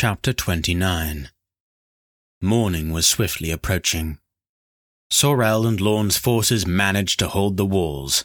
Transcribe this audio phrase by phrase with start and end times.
[0.00, 1.28] Chapter 29
[2.40, 4.20] Morning was swiftly approaching.
[5.10, 8.24] Sorel and Lorne's forces managed to hold the walls.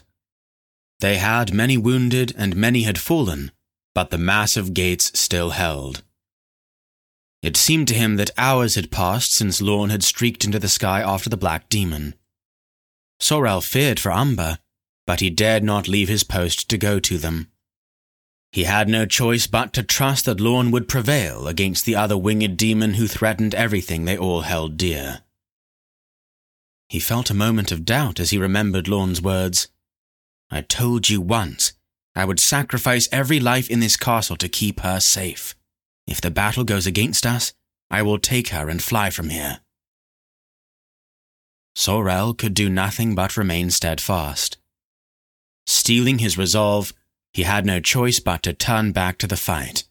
[1.00, 3.50] They had many wounded and many had fallen,
[3.92, 6.04] but the massive gates still held.
[7.42, 11.00] It seemed to him that hours had passed since Lorne had streaked into the sky
[11.00, 12.14] after the Black Demon.
[13.18, 14.58] Sorel feared for Umber,
[15.08, 17.50] but he dared not leave his post to go to them.
[18.54, 22.56] He had no choice but to trust that Lorne would prevail against the other winged
[22.56, 25.22] demon who threatened everything they all held dear.
[26.88, 29.66] He felt a moment of doubt as he remembered Lorne's words.
[30.52, 31.72] I told you once
[32.14, 35.56] I would sacrifice every life in this castle to keep her safe.
[36.06, 37.54] If the battle goes against us,
[37.90, 39.62] I will take her and fly from here.
[41.74, 44.58] Sorel could do nothing but remain steadfast.
[45.66, 46.92] Steeling his resolve,
[47.34, 49.84] he had no choice but to turn back to the fight.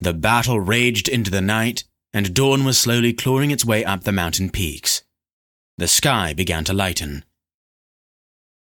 [0.00, 4.12] The battle raged into the night, and dawn was slowly clawing its way up the
[4.12, 5.02] mountain peaks.
[5.78, 7.24] The sky began to lighten.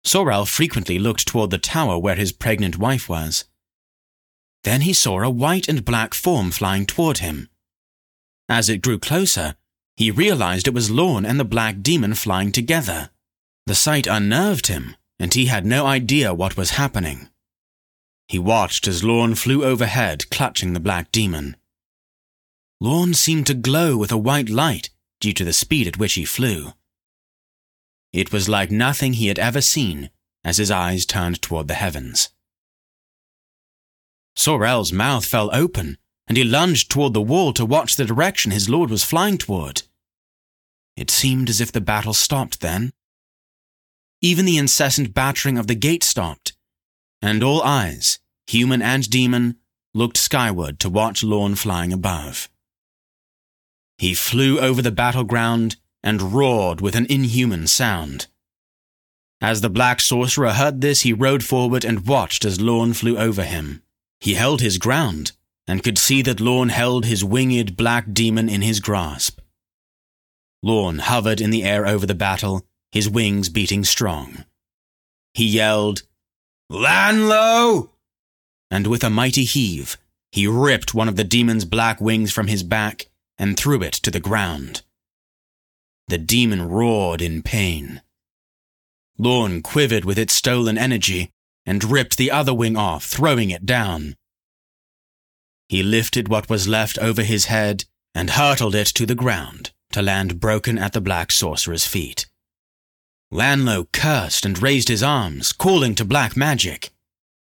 [0.05, 3.45] Sorel frequently looked toward the tower where his pregnant wife was.
[4.65, 7.49] Then he saw a white and black form flying toward him.
[8.49, 9.55] As it grew closer,
[9.97, 13.11] he realized it was Lorne and the black demon flying together.
[13.67, 17.29] The sight unnerved him and he had no idea what was happening.
[18.29, 21.57] He watched as Lorne flew overhead, clutching the black demon.
[22.81, 26.25] Lorne seemed to glow with a white light due to the speed at which he
[26.25, 26.73] flew.
[28.13, 30.11] It was like nothing he had ever seen
[30.45, 32.31] as his eyes turned toward the heavens.
[34.37, 38.69] Sorel's mouth fell open, and he lunged toward the wall to watch the direction his
[38.69, 39.83] lord was flying toward.
[40.97, 42.93] It seemed as if the battle stopped then,
[44.27, 46.53] even the incessant battering of the gate stopped,
[47.23, 49.57] and all eyes, human and demon,
[49.95, 52.49] looked skyward to watch Lorne flying above.
[53.99, 58.27] He flew over the battleground and roared with an inhuman sound.
[59.41, 63.45] As the black sorcerer heard this, he rode forward and watched as Lorne flew over
[63.45, 63.85] him.
[64.19, 65.33] He held his ground
[65.69, 69.39] and could see that Lorne held his winged black demon in his grasp.
[70.65, 74.47] Lorne hovered in the air over the battle his wings beating strong.
[75.35, 76.05] He yelled,
[76.73, 77.91] Lanlo!
[78.71, 79.99] And with a mighty heave,
[80.33, 84.11] he ripped one of the demon's black wings from his back and threw it to
[84.11, 84.81] the ground.
[86.09, 88.01] The demon roared in pain.
[89.19, 91.29] Lorne quivered with its stolen energy
[91.67, 94.17] and ripped the other wing off, throwing it down.
[95.69, 97.85] He lifted what was left over his head
[98.15, 102.25] and hurtled it to the ground to land broken at the black sorcerer's feet.
[103.33, 106.91] Lanlo cursed and raised his arms, calling to black magic.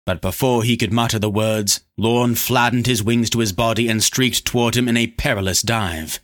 [0.06, 4.03] But before he could mutter the words, Lorne flattened his wings to his body and
[4.03, 6.20] streaked toward him in a perilous dive.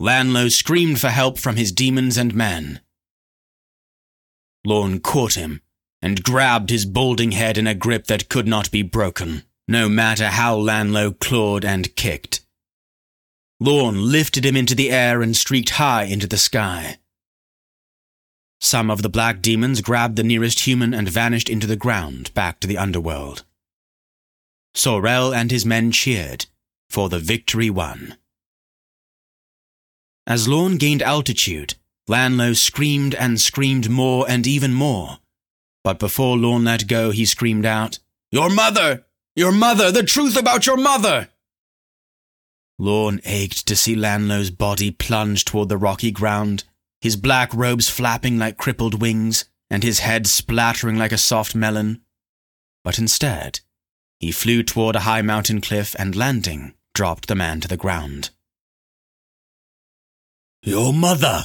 [0.00, 2.80] Lanlo screamed for help from his demons and men.
[4.64, 5.60] Lorne caught him
[6.02, 10.28] and grabbed his balding head in a grip that could not be broken, no matter
[10.28, 12.40] how Lanlo clawed and kicked.
[13.60, 16.98] Lorne lifted him into the air and streaked high into the sky.
[18.64, 22.60] Some of the black demons grabbed the nearest human and vanished into the ground back
[22.60, 23.44] to the underworld.
[24.74, 26.46] Sorel and his men cheered,
[26.88, 28.16] for the victory won.
[30.26, 31.74] As Lorne gained altitude,
[32.08, 35.18] Lanlo screamed and screamed more and even more.
[35.82, 37.98] But before Lorne let go, he screamed out,
[38.32, 39.04] Your mother!
[39.36, 39.92] Your mother!
[39.92, 41.28] The truth about your mother!
[42.78, 46.64] Lorne ached to see Lanlo's body plunge toward the rocky ground
[47.04, 52.00] his black robes flapping like crippled wings, and his head splattering like a soft melon.
[52.82, 53.60] But instead,
[54.18, 58.30] he flew toward a high mountain cliff and landing, dropped the man to the ground.
[60.62, 61.44] Your mother!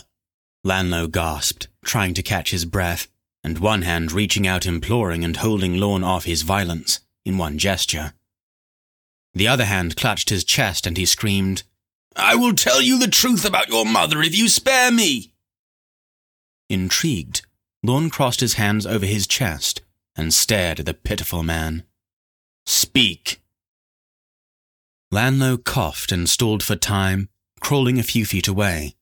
[0.65, 3.09] Lanlo gasped, trying to catch his breath,
[3.43, 8.13] and one hand reaching out imploring and holding Lorne off his violence in one gesture.
[9.33, 11.63] The other hand clutched his chest and he screamed,
[12.15, 15.33] I will tell you the truth about your mother if you spare me!
[16.69, 17.42] Intrigued,
[17.83, 19.81] Lorne crossed his hands over his chest
[20.16, 21.83] and stared at the pitiful man.
[22.66, 23.42] Speak!
[25.12, 27.30] Lanlo coughed and stalled for time,
[27.60, 28.95] crawling a few feet away.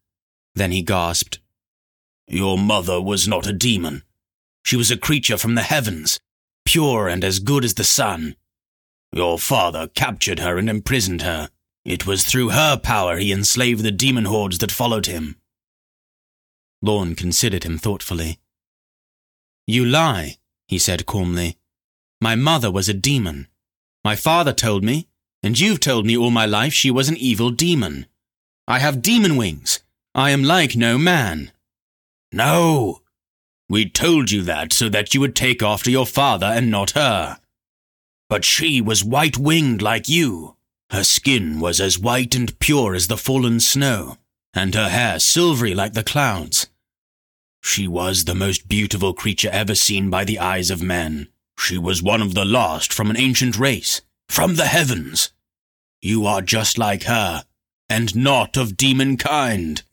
[0.55, 1.39] Then he gasped,
[2.27, 4.03] Your mother was not a demon.
[4.63, 6.19] She was a creature from the heavens,
[6.65, 8.35] pure and as good as the sun.
[9.11, 11.49] Your father captured her and imprisoned her.
[11.83, 15.37] It was through her power he enslaved the demon hordes that followed him.
[16.81, 18.39] Lorne considered him thoughtfully.
[19.65, 20.37] You lie,
[20.67, 21.57] he said calmly.
[22.21, 23.47] My mother was a demon.
[24.03, 25.07] My father told me,
[25.43, 28.05] and you've told me all my life she was an evil demon.
[28.67, 29.81] I have demon wings.
[30.15, 31.51] I am like no man.
[32.31, 33.01] No.
[33.69, 37.39] We told you that so that you would take after your father and not her.
[38.29, 40.55] But she was white winged like you.
[40.89, 44.17] Her skin was as white and pure as the fallen snow,
[44.53, 46.67] and her hair silvery like the clouds.
[47.61, 51.27] She was the most beautiful creature ever seen by the eyes of men.
[51.59, 55.31] She was one of the last from an ancient race, from the heavens.
[56.01, 57.45] You are just like her,
[57.89, 59.83] and not of demon kind.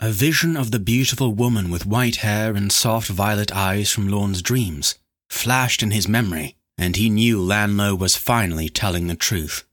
[0.00, 4.40] A vision of the beautiful woman with white hair and soft violet eyes from Lorne's
[4.40, 4.94] dreams
[5.28, 9.64] flashed in his memory, and he knew Lanlo was finally telling the truth.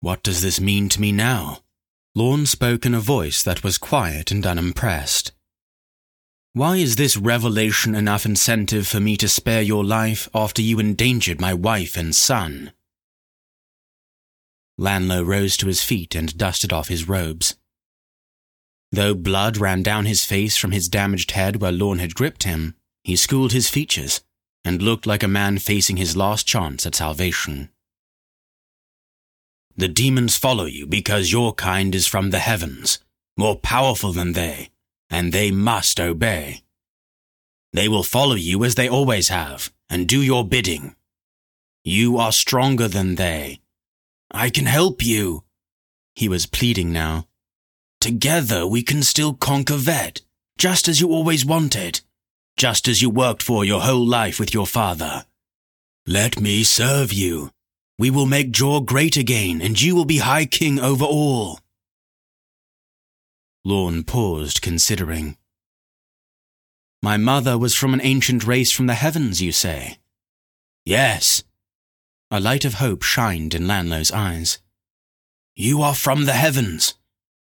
[0.00, 1.63] What does this mean to me now?
[2.16, 5.32] Lorne spoke in a voice that was quiet and unimpressed.
[6.52, 11.40] Why is this revelation enough incentive for me to spare your life after you endangered
[11.40, 12.72] my wife and son?
[14.78, 17.56] Lanlo rose to his feet and dusted off his robes.
[18.92, 22.76] Though blood ran down his face from his damaged head where Lorne had gripped him,
[23.02, 24.22] he schooled his features
[24.64, 27.70] and looked like a man facing his last chance at salvation.
[29.76, 33.00] The demons follow you because your kind is from the heavens,
[33.36, 34.70] more powerful than they,
[35.10, 36.62] and they must obey.
[37.72, 40.94] They will follow you as they always have, and do your bidding.
[41.82, 43.60] You are stronger than they.
[44.30, 45.42] I can help you.
[46.14, 47.26] He was pleading now.
[48.00, 50.22] Together we can still conquer Ved,
[50.56, 52.00] just as you always wanted,
[52.56, 55.26] just as you worked for your whole life with your father.
[56.06, 57.50] Let me serve you.
[57.98, 61.60] We will make Jor great again, and you will be High King over all.
[63.64, 65.36] Lorne paused, considering.
[67.02, 69.98] My mother was from an ancient race from the heavens, you say?
[70.84, 71.44] Yes.
[72.30, 74.58] A light of hope shined in Lanlo's eyes.
[75.54, 76.94] You are from the heavens,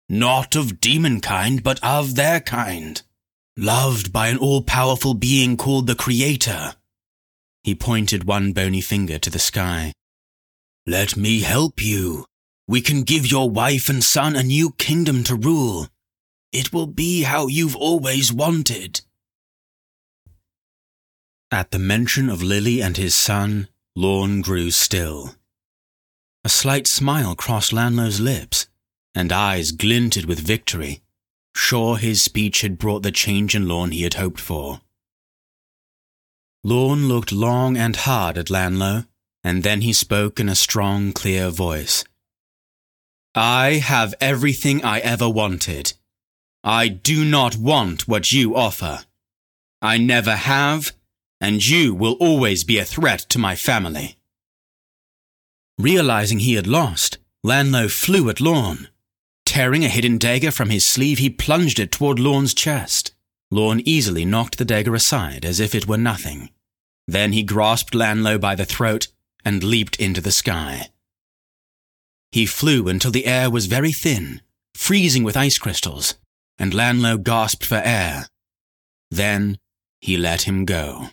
[0.09, 3.03] not of demon kind, but of their kind,
[3.57, 6.75] loved by an all powerful being called the Creator.
[7.63, 9.93] He pointed one bony finger to the sky.
[10.87, 12.27] Let me help you.
[12.67, 15.89] We can give your wife and son a new kingdom to rule.
[16.53, 19.03] It will be how you've always wanted.
[21.51, 25.35] At the mention of Lily and his son, Lorne grew still.
[26.45, 28.69] A slight smile crossed Lanlo's lips
[29.15, 31.03] and eyes glinted with victory,
[31.55, 34.81] sure his speech had brought the change in Lorne he had hoped for.
[36.63, 39.07] Lorne looked long and hard at Lanlo,
[39.43, 42.05] and then he spoke in a strong, clear voice.
[43.35, 45.95] I have everything I ever wanted.
[46.65, 49.05] I do not want what you offer.
[49.81, 50.93] I never have,
[51.41, 54.17] and you will always be a threat to my family.
[55.79, 58.89] Realizing he had lost, Lanlo flew at Lorne.
[59.47, 63.13] Tearing a hidden dagger from his sleeve, he plunged it toward Lorne's chest.
[63.51, 66.51] Lorne easily knocked the dagger aside as if it were nothing.
[67.09, 69.09] Then he grasped Lanlo by the throat
[69.45, 70.89] and leaped into the sky.
[72.33, 74.41] He flew until the air was very thin,
[74.75, 76.15] freezing with ice crystals,
[76.59, 78.29] and Lanlo gasped for air.
[79.11, 79.59] Then
[80.01, 81.09] he let him go.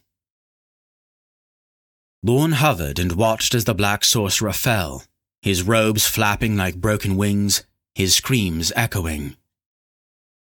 [2.24, 5.04] Lorne hovered and watched as the black sorcerer fell,
[5.42, 7.64] his robes flapping like broken wings
[7.98, 9.36] his screams echoing.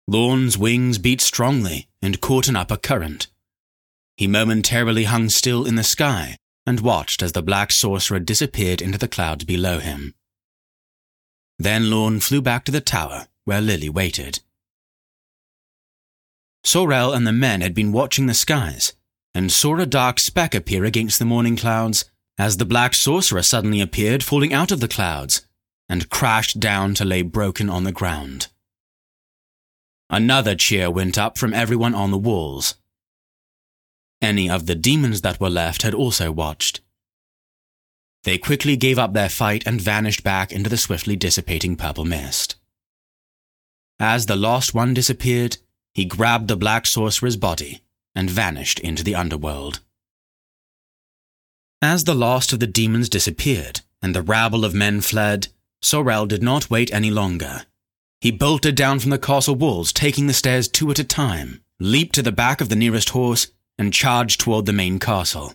[0.07, 3.27] Lorne's wings beat strongly and caught an upper current.
[4.17, 8.97] He momentarily hung still in the sky and watched as the black sorcerer disappeared into
[8.97, 10.15] the clouds below him.
[11.59, 14.39] Then Lorne flew back to the tower where Lily waited.
[16.63, 18.93] Sorel and the men had been watching the skies
[19.33, 22.05] and saw a dark speck appear against the morning clouds
[22.37, 25.45] as the black sorcerer suddenly appeared falling out of the clouds
[25.87, 28.47] and crashed down to lay broken on the ground.
[30.09, 32.75] Another cheer went up from everyone on the walls.
[34.21, 36.81] Any of the demons that were left had also watched.
[38.23, 42.55] They quickly gave up their fight and vanished back into the swiftly dissipating purple mist.
[43.99, 45.57] As the lost one disappeared,
[45.93, 47.81] he grabbed the black sorcerer's body
[48.15, 49.79] and vanished into the underworld.
[51.81, 55.49] As the last of the demons disappeared and the rabble of men fled,
[55.81, 57.65] Sorel did not wait any longer.
[58.19, 62.15] He bolted down from the castle walls, taking the stairs two at a time, leaped
[62.15, 65.53] to the back of the nearest horse, and charged toward the main castle.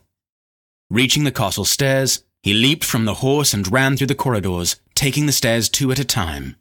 [0.91, 5.27] Reaching the castle stairs, he leaped from the horse and ran through the corridors, taking
[5.27, 6.57] the stairs two at a time.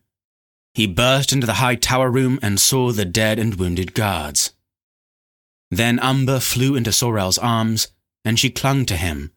[0.73, 4.53] He burst into the high tower room and saw the dead and wounded guards.
[5.71, 7.87] Then Umber flew into Sorel's arms,
[8.25, 9.31] and she clung to him,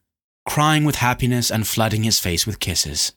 [0.45, 3.13] crying with happiness and flooding his face with kisses.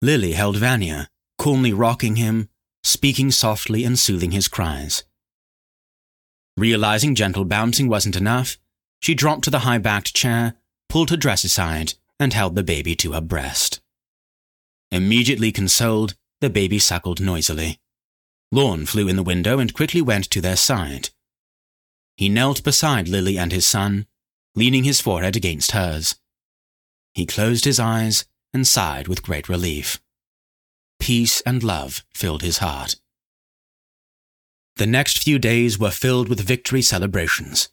[0.00, 1.08] Lily held Vanya,
[1.38, 2.48] calmly rocking him,
[2.82, 5.04] speaking softly and soothing his cries.
[6.58, 8.58] Realizing gentle bouncing wasn't enough,
[8.98, 10.54] she dropped to the high backed chair,
[10.88, 13.80] pulled her dress aside, and held the baby to her breast.
[14.90, 17.78] Immediately consoled, the baby suckled noisily.
[18.50, 21.10] Lorne flew in the window and quickly went to their side.
[22.16, 24.08] He knelt beside Lily and his son,
[24.56, 26.16] leaning his forehead against hers.
[27.14, 30.00] He closed his eyes and sighed with great relief.
[30.98, 32.96] Peace and love filled his heart.
[34.78, 37.68] The next few days were filled with victory celebrations.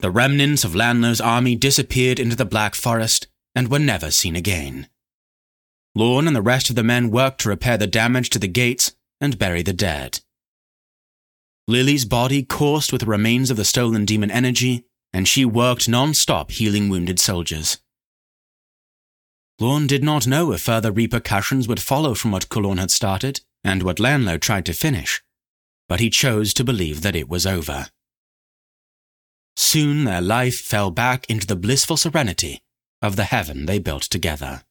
[0.00, 4.88] The remnants of Lanlo's army disappeared into the Black Forest and were never seen again.
[5.94, 8.96] Lorne and the rest of the men worked to repair the damage to the gates
[9.20, 10.18] and bury the dead.
[11.68, 16.50] Lily's body coursed with the remains of the stolen demon energy, and she worked non-stop
[16.50, 17.78] healing wounded soldiers.
[19.60, 23.84] Lorne did not know if further repercussions would follow from what Kulorn had started and
[23.84, 25.22] what Lanlo tried to finish,
[25.92, 27.88] but he chose to believe that it was over.
[29.56, 32.62] Soon their life fell back into the blissful serenity
[33.02, 34.62] of the heaven they built together.